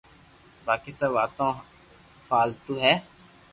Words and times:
باقي 0.65 0.91
سب 0.99 1.09
واتو 1.15 1.49
فالتو 2.27 2.73
ھي 2.83 2.93